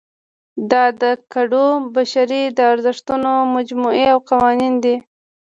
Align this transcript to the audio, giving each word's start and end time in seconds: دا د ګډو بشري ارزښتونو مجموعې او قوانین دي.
دا 0.71 0.83
د 1.01 1.03
ګډو 1.33 1.65
بشري 1.95 2.41
ارزښتونو 2.73 3.31
مجموعې 3.55 4.05
او 4.13 4.19
قوانین 4.29 4.73
دي. 4.83 4.95